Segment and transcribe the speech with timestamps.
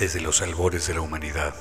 [0.00, 1.54] desde los albores de la humanidad.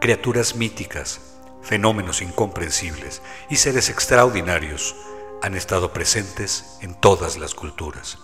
[0.00, 1.20] Criaturas míticas,
[1.62, 4.96] fenómenos incomprensibles y seres extraordinarios
[5.40, 8.18] han estado presentes en todas las culturas,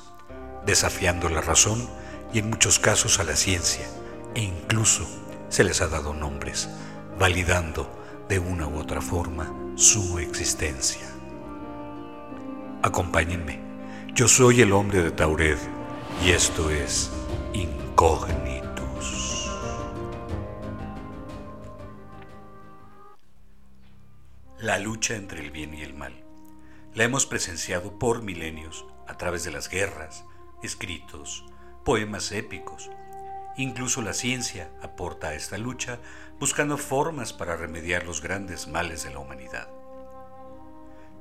[0.66, 1.88] desafiando la razón
[2.32, 3.86] y en muchos casos a la ciencia,
[4.34, 5.06] e incluso
[5.48, 6.68] se les ha dado nombres,
[7.16, 7.88] validando
[8.28, 11.06] de una u otra forma su existencia.
[12.82, 13.60] Acompáñenme,
[14.12, 15.58] yo soy el hombre de Taured
[16.24, 17.10] y esto es
[17.52, 18.69] Incognitus.
[24.90, 26.12] Lucha entre el bien y el mal
[26.94, 30.24] la hemos presenciado por milenios a través de las guerras,
[30.64, 31.46] escritos,
[31.84, 32.90] poemas épicos.
[33.56, 36.00] Incluso la ciencia aporta a esta lucha
[36.40, 39.68] buscando formas para remediar los grandes males de la humanidad.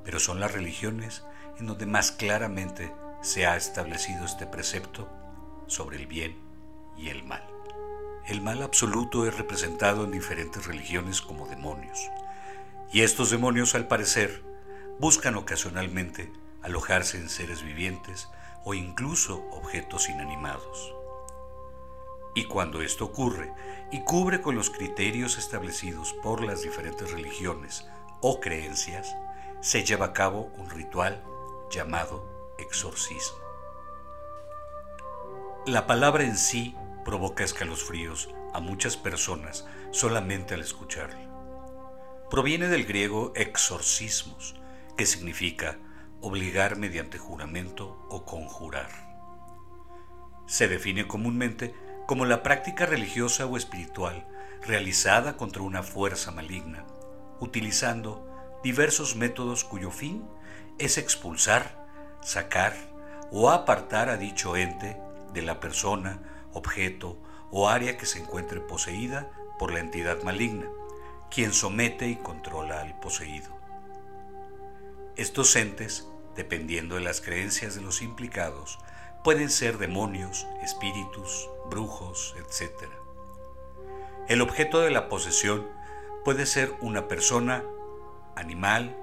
[0.03, 1.23] Pero son las religiones
[1.59, 2.91] en donde más claramente
[3.21, 5.07] se ha establecido este precepto
[5.67, 6.39] sobre el bien
[6.97, 7.45] y el mal.
[8.25, 12.09] El mal absoluto es representado en diferentes religiones como demonios,
[12.91, 14.43] y estos demonios al parecer
[14.99, 18.29] buscan ocasionalmente alojarse en seres vivientes
[18.65, 20.93] o incluso objetos inanimados.
[22.35, 23.51] Y cuando esto ocurre
[23.91, 27.87] y cubre con los criterios establecidos por las diferentes religiones
[28.21, 29.15] o creencias,
[29.61, 31.23] se lleva a cabo un ritual
[31.69, 33.37] llamado exorcismo.
[35.65, 41.28] La palabra en sí provoca escalofríos a muchas personas solamente al escucharla.
[42.29, 44.53] Proviene del griego exorcismos,
[44.95, 45.79] que significa
[46.21, 48.91] obligar mediante juramento o conjurar.
[50.45, 51.73] Se define comúnmente
[52.05, 54.27] como la práctica religiosa o espiritual
[54.61, 56.85] realizada contra una fuerza maligna,
[57.39, 58.27] utilizando
[58.63, 60.23] diversos métodos cuyo fin
[60.77, 61.87] es expulsar,
[62.21, 62.75] sacar
[63.31, 64.97] o apartar a dicho ente
[65.33, 66.21] de la persona,
[66.53, 67.17] objeto
[67.49, 70.69] o área que se encuentre poseída por la entidad maligna,
[71.29, 73.57] quien somete y controla al poseído.
[75.15, 76.09] Estos entes
[76.39, 78.79] dependiendo de las creencias de los implicados,
[79.25, 82.71] pueden ser demonios, espíritus, brujos, etc.
[84.29, 85.67] El objeto de la posesión
[86.23, 87.63] puede ser una persona,
[88.37, 88.95] animal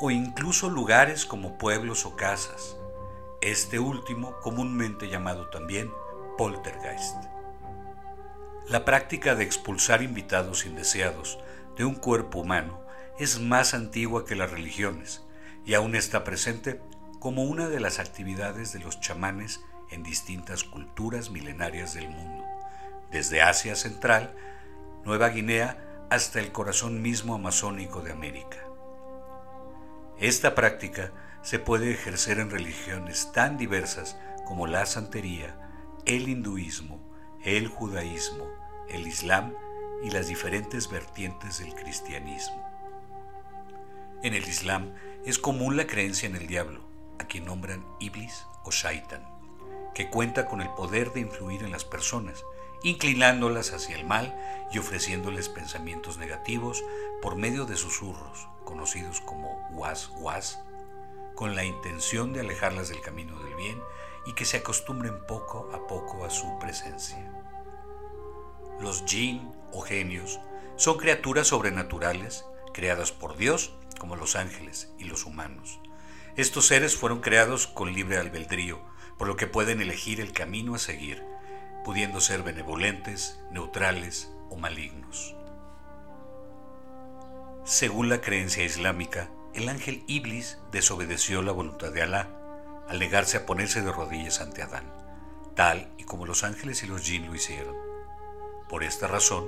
[0.00, 2.76] o incluso lugares como pueblos o casas,
[3.40, 5.92] este último comúnmente llamado también
[6.36, 7.16] poltergeist.
[8.66, 11.38] La práctica de expulsar invitados indeseados
[11.76, 12.80] de un cuerpo humano
[13.18, 15.22] es más antigua que las religiones
[15.64, 16.80] y aún está presente
[17.20, 22.44] como una de las actividades de los chamanes en distintas culturas milenarias del mundo,
[23.10, 24.34] desde Asia Central,
[25.04, 28.58] Nueva Guinea, hasta el corazón mismo amazónico de América.
[30.18, 35.56] Esta práctica se puede ejercer en religiones tan diversas como la santería,
[36.04, 37.00] el hinduismo,
[37.42, 38.46] el judaísmo,
[38.88, 39.54] el islam
[40.04, 42.62] y las diferentes vertientes del cristianismo.
[44.22, 44.94] En el islam
[45.24, 46.80] es común la creencia en el diablo,
[47.18, 49.24] a quien nombran Iblis o Shaitan,
[49.94, 52.44] que cuenta con el poder de influir en las personas,
[52.82, 54.36] inclinándolas hacia el mal
[54.70, 56.84] y ofreciéndoles pensamientos negativos
[57.22, 60.58] por medio de susurros, conocidos como was was,
[61.34, 63.80] con la intención de alejarlas del camino del bien
[64.26, 67.43] y que se acostumbren poco a poco a su presencia.
[68.80, 70.40] Los jinn o genios
[70.76, 75.80] son criaturas sobrenaturales creadas por Dios como los ángeles y los humanos.
[76.36, 78.82] Estos seres fueron creados con libre albedrío,
[79.16, 81.24] por lo que pueden elegir el camino a seguir,
[81.84, 85.36] pudiendo ser benevolentes, neutrales o malignos.
[87.64, 92.28] Según la creencia islámica, el ángel Iblis desobedeció la voluntad de Alá
[92.88, 94.92] al negarse a ponerse de rodillas ante Adán,
[95.54, 97.83] tal y como los ángeles y los jinn lo hicieron.
[98.68, 99.46] Por esta razón,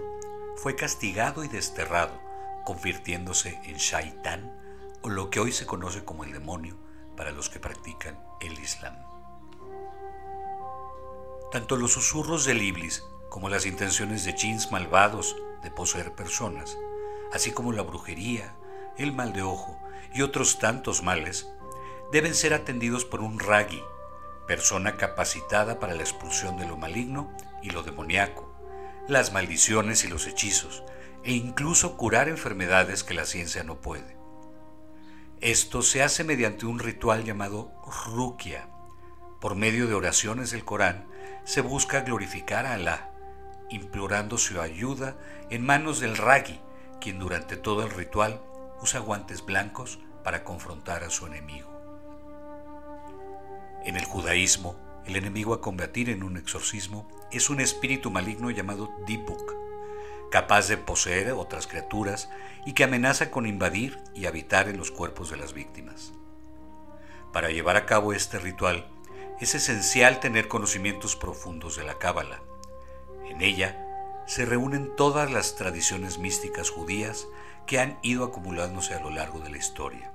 [0.57, 2.21] fue castigado y desterrado,
[2.65, 4.53] convirtiéndose en Shaitán
[5.03, 6.77] o lo que hoy se conoce como el demonio
[7.17, 8.95] para los que practican el Islam.
[11.51, 16.77] Tanto los susurros del Iblis como las intenciones de chins malvados de poseer personas,
[17.33, 18.55] así como la brujería,
[18.99, 19.79] el mal de ojo
[20.13, 21.49] y otros tantos males,
[22.13, 23.83] deben ser atendidos por un ragi,
[24.47, 27.33] persona capacitada para la expulsión de lo maligno
[27.63, 28.56] y lo demoníaco,
[29.09, 30.83] las maldiciones y los hechizos,
[31.23, 34.17] e incluso curar enfermedades que la ciencia no puede.
[35.41, 37.73] Esto se hace mediante un ritual llamado
[38.15, 38.69] rukia.
[39.41, 41.07] Por medio de oraciones del Corán
[41.45, 43.11] se busca glorificar a Alá,
[43.69, 45.17] implorando su ayuda
[45.51, 46.61] en manos del ragi,
[47.01, 48.41] quien durante todo el ritual
[48.81, 51.71] usa guantes blancos para confrontar a su enemigo.
[53.85, 54.77] En el judaísmo,
[55.07, 59.55] El enemigo a combatir en un exorcismo es un espíritu maligno llamado Dipuk,
[60.33, 62.29] capaz de poseer otras criaturas
[62.65, 66.13] y que amenaza con invadir y habitar en los cuerpos de las víctimas.
[67.33, 68.89] Para llevar a cabo este ritual
[69.41, 72.43] es esencial tener conocimientos profundos de la Cábala.
[73.29, 73.83] En ella
[74.27, 77.29] se reúnen todas las tradiciones místicas judías
[77.67, 80.11] que han ido acumulándose a lo largo de la historia.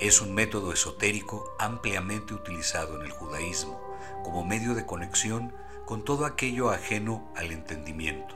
[0.00, 3.80] Es un método esotérico ampliamente utilizado en el judaísmo
[4.24, 5.54] como medio de conexión
[5.86, 8.34] con todo aquello ajeno al entendimiento.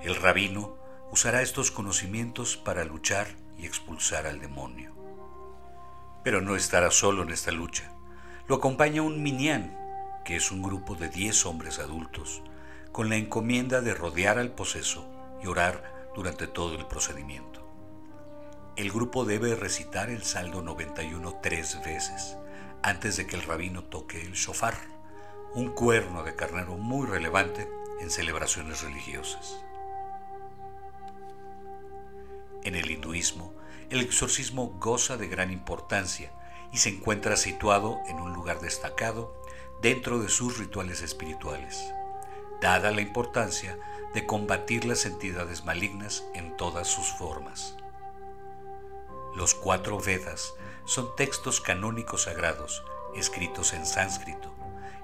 [0.00, 0.76] El rabino
[1.10, 3.28] usará estos conocimientos para luchar
[3.58, 4.94] y expulsar al demonio.
[6.24, 7.92] Pero no estará solo en esta lucha.
[8.46, 9.76] Lo acompaña un minyan,
[10.24, 12.42] que es un grupo de 10 hombres adultos,
[12.92, 15.06] con la encomienda de rodear al poseso
[15.42, 17.67] y orar durante todo el procedimiento.
[18.78, 22.36] El grupo debe recitar el saldo 91 tres veces
[22.80, 24.76] antes de que el rabino toque el shofar,
[25.52, 29.58] un cuerno de carnero muy relevante en celebraciones religiosas.
[32.62, 33.52] En el hinduismo,
[33.90, 36.30] el exorcismo goza de gran importancia
[36.72, 39.34] y se encuentra situado en un lugar destacado
[39.82, 41.92] dentro de sus rituales espirituales,
[42.60, 43.76] dada la importancia
[44.14, 47.74] de combatir las entidades malignas en todas sus formas.
[49.34, 50.54] Los cuatro Vedas
[50.84, 52.82] son textos canónicos sagrados
[53.14, 54.54] escritos en sánscrito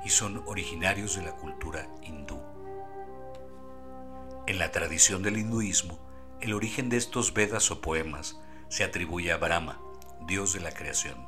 [0.05, 2.41] y son originarios de la cultura hindú.
[4.47, 5.99] En la tradición del hinduismo,
[6.41, 8.38] el origen de estos Vedas o poemas
[8.69, 9.81] se atribuye a Brahma,
[10.26, 11.26] dios de la creación.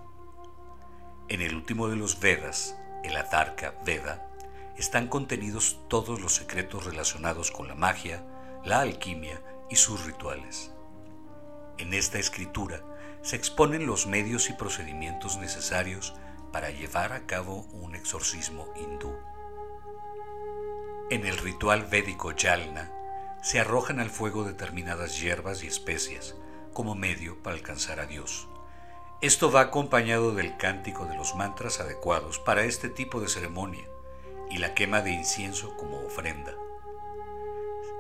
[1.29, 4.29] En el último de los Vedas, el Atarka Veda,
[4.77, 8.23] están contenidos todos los secretos relacionados con la magia,
[8.65, 10.76] la alquimia y sus rituales.
[11.79, 12.83] En esta escritura
[13.23, 16.15] se exponen los medios y procedimientos necesarios
[16.53, 19.15] para llevar a cabo un exorcismo hindú.
[21.11, 22.93] En el ritual védico Yalna,
[23.43, 26.35] se arrojan al fuego determinadas hierbas y especias
[26.73, 28.49] como medio para alcanzar a Dios.
[29.21, 33.85] Esto va acompañado del cántico de los mantras adecuados para este tipo de ceremonia
[34.51, 36.55] y la quema de incienso como ofrenda.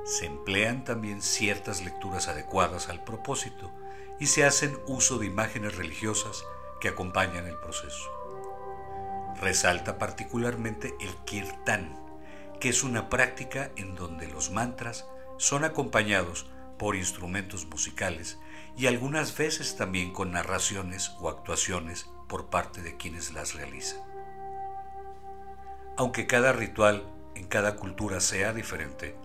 [0.06, 3.72] Se emplean también ciertas lecturas adecuadas al propósito
[4.20, 6.44] y se hacen uso de imágenes religiosas
[6.80, 8.12] que acompañan el proceso.
[9.40, 11.98] Resalta particularmente el kirtan,
[12.60, 15.08] que es una práctica en donde los mantras
[15.38, 16.46] son acompañados
[16.78, 18.38] por instrumentos musicales
[18.76, 23.98] y algunas veces también con narraciones o actuaciones por parte de quienes las realizan.
[25.96, 29.16] Aunque cada ritual en cada cultura sea diferente,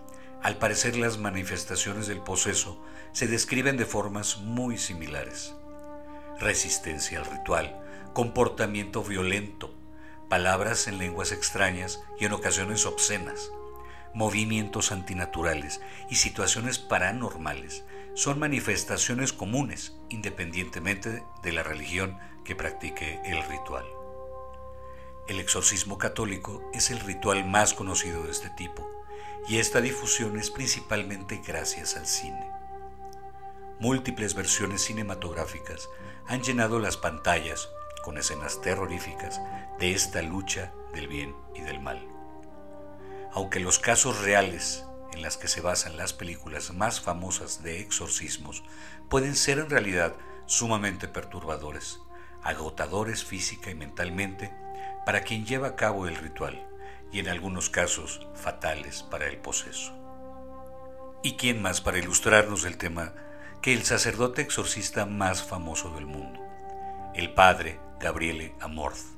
[0.42, 5.54] al parecer las manifestaciones del poseso se describen de formas muy similares.
[6.40, 7.80] Resistencia al ritual,
[8.12, 9.72] comportamiento violento,
[10.28, 13.52] palabras en lenguas extrañas y en ocasiones obscenas,
[14.14, 15.80] movimientos antinaturales
[16.10, 17.84] y situaciones paranormales
[18.14, 23.84] son manifestaciones comunes independientemente de la religión que practique el ritual.
[25.28, 29.01] El exorcismo católico es el ritual más conocido de este tipo
[29.48, 32.50] y esta difusión es principalmente gracias al cine.
[33.80, 35.88] Múltiples versiones cinematográficas
[36.26, 37.68] han llenado las pantallas
[38.04, 39.40] con escenas terroríficas
[39.78, 42.12] de esta lucha del bien y del mal
[43.32, 48.62] aunque los casos reales en las que se basan las películas más famosas de exorcismos
[49.08, 50.14] pueden ser en realidad
[50.46, 52.00] sumamente perturbadores,
[52.42, 54.52] agotadores física y mentalmente
[55.06, 56.66] para quien lleva a cabo el ritual
[57.12, 59.92] y en algunos casos fatales para el poseso.
[61.22, 63.14] ¿Y quién más para ilustrarnos el tema
[63.60, 66.40] que el sacerdote exorcista más famoso del mundo,
[67.14, 69.12] el padre Gabriele Amorth?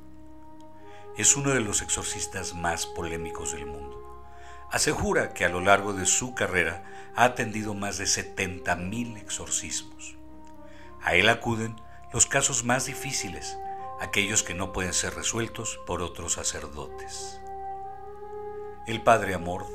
[1.16, 4.04] Es uno de los exorcistas más polémicos del mundo
[4.74, 6.82] asegura que a lo largo de su carrera
[7.14, 10.16] ha atendido más de 70.000 exorcismos.
[11.00, 11.76] A él acuden
[12.12, 13.56] los casos más difíciles,
[14.00, 17.40] aquellos que no pueden ser resueltos por otros sacerdotes.
[18.86, 19.66] El padre Amor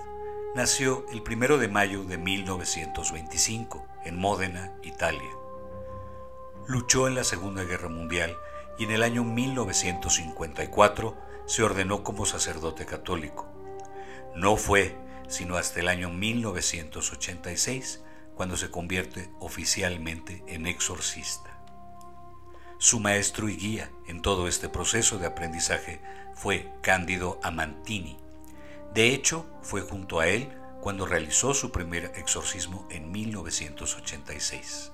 [0.54, 5.32] nació el 1 de mayo de 1925 en Módena, Italia.
[6.68, 8.38] Luchó en la Segunda Guerra Mundial
[8.78, 13.48] y en el año 1954 se ordenó como sacerdote católico.
[14.36, 14.96] No fue
[15.28, 18.04] sino hasta el año 1986
[18.36, 21.60] cuando se convierte oficialmente en exorcista.
[22.78, 26.00] Su maestro y guía en todo este proceso de aprendizaje
[26.36, 28.29] fue Cándido Amantini.
[28.94, 30.50] De hecho, fue junto a él
[30.82, 34.92] cuando realizó su primer exorcismo en 1986.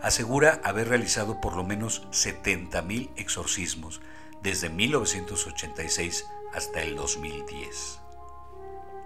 [0.00, 4.00] Asegura haber realizado por lo menos 70.000 exorcismos
[4.42, 8.00] desde 1986 hasta el 2010.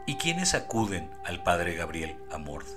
[0.06, 2.68] ¿Y quiénes acuden al padre Gabriel Amorth?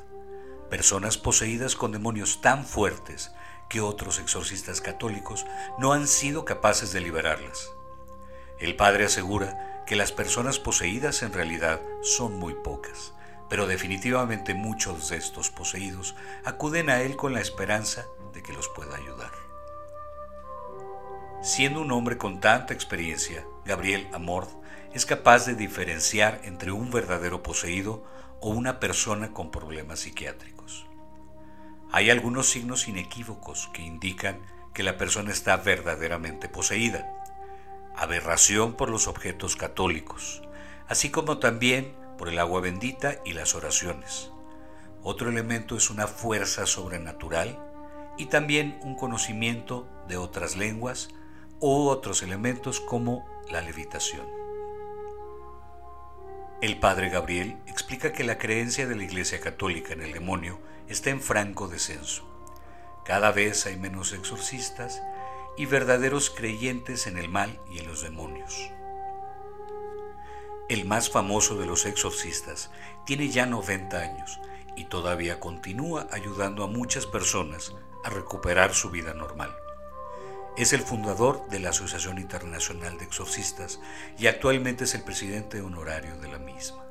[0.70, 3.32] Personas poseídas con demonios tan fuertes
[3.70, 5.46] que otros exorcistas católicos
[5.78, 7.72] no han sido capaces de liberarlas.
[8.60, 13.13] El padre asegura que las personas poseídas en realidad son muy pocas,
[13.50, 18.68] pero definitivamente muchos de estos poseídos acuden a él con la esperanza de que los
[18.70, 19.32] pueda ayudar.
[21.42, 24.50] Siendo un hombre con tanta experiencia, Gabriel Amorth
[24.94, 28.04] es capaz de diferenciar entre un verdadero poseído
[28.42, 30.88] o una persona con problemas psiquiátricos.
[31.92, 34.39] Hay algunos signos inequívocos que indican
[34.74, 37.25] que la persona está verdaderamente poseída.
[37.98, 40.42] Aberración por los objetos católicos,
[40.88, 44.32] así como también por el agua bendita y las oraciones.
[45.02, 47.60] Otro elemento es una fuerza sobrenatural
[48.18, 51.10] y también un conocimiento de otras lenguas
[51.60, 54.25] u otros elementos como la levitación.
[56.62, 61.10] El padre Gabriel explica que la creencia de la Iglesia Católica en el demonio está
[61.10, 62.24] en franco descenso.
[63.04, 65.02] Cada vez hay menos exorcistas
[65.58, 68.72] y verdaderos creyentes en el mal y en los demonios.
[70.68, 72.72] El más famoso de los exorcistas
[73.06, 74.40] tiene ya 90 años
[74.76, 79.56] y todavía continúa ayudando a muchas personas a recuperar su vida normal.
[80.58, 83.80] Es el fundador de la Asociación Internacional de Exorcistas
[84.18, 86.84] y actualmente es el presidente honorario de la misma.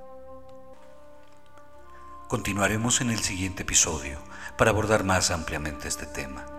[2.29, 4.19] Continuaremos en el siguiente episodio
[4.57, 6.54] para abordar más ampliamente este tema.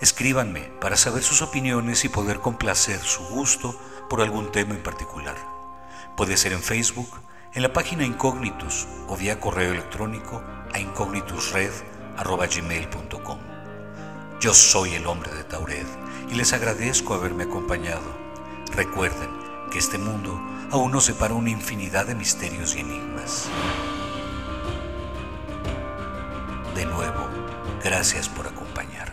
[0.00, 5.36] Escríbanme para saber sus opiniones y poder complacer su gusto por algún tema en particular.
[6.16, 7.08] Puede ser en Facebook,
[7.54, 13.38] en la página Incognitus o vía correo electrónico a incognitusred.gmail.com.
[14.38, 15.86] Yo soy el hombre de Tauret
[16.30, 18.14] y les agradezco haberme acompañado.
[18.74, 19.30] Recuerden
[19.70, 20.38] que este mundo
[20.70, 23.48] aún nos separa una infinidad de misterios y enigmas.
[26.74, 27.30] De nuevo,
[27.82, 29.05] gracias por acompañar.